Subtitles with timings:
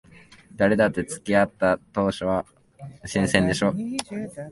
[0.55, 2.43] 誰だって付き合った当初は
[3.05, 3.71] 新鮮でしょ。